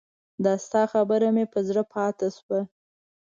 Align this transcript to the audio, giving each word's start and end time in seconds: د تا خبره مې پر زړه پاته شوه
د 0.43 0.45
تا 0.71 0.83
خبره 0.91 1.29
مې 1.35 1.45
پر 1.51 1.59
زړه 1.67 1.83
پاته 1.93 2.27
شوه 2.37 2.59